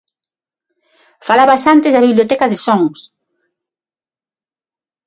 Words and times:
Falabas 1.27 1.63
antes 1.73 1.91
da 1.93 2.03
biblioteca 2.07 2.45
de 2.51 2.57
sons. 2.65 2.99